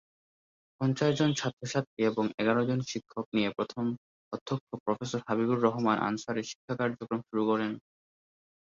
[0.81, 3.85] পঞ্চাশ জন ছাত্রছাত্রী এবং এগার জন শিক্ষক নিয়ে প্রথম
[4.33, 7.71] অধ্যক্ষ প্রফেসর হাবিবুর রহমান আনসারী শিক্ষা কার্যক্রম শুরু করেন।